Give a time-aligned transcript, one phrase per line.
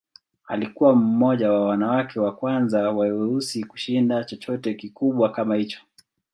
[0.47, 5.79] Alikuwa mmoja wa wanawake wa kwanza wa weusi kushinda chochote kikubwa kama hicho.